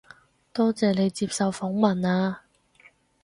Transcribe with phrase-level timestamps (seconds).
[0.51, 2.41] 多謝你接受訪問啊